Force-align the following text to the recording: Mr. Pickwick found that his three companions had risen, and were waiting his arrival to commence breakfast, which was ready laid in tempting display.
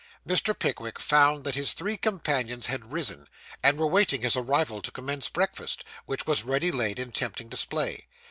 Mr. 0.27 0.57
Pickwick 0.57 0.97
found 0.97 1.43
that 1.43 1.53
his 1.53 1.73
three 1.73 1.95
companions 1.95 2.65
had 2.65 2.91
risen, 2.91 3.27
and 3.61 3.77
were 3.77 3.85
waiting 3.85 4.23
his 4.23 4.35
arrival 4.35 4.81
to 4.81 4.89
commence 4.89 5.29
breakfast, 5.29 5.83
which 6.07 6.25
was 6.25 6.43
ready 6.43 6.71
laid 6.71 6.97
in 6.97 7.11
tempting 7.11 7.47
display. 7.49 8.07